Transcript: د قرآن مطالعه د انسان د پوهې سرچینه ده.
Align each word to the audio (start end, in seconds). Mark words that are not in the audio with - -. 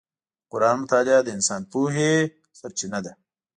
د 0.03 0.03
قرآن 0.51 0.75
مطالعه 0.83 1.19
د 1.23 1.29
انسان 1.37 1.61
د 1.63 1.69
پوهې 1.71 2.13
سرچینه 2.59 2.99
ده. 3.05 3.13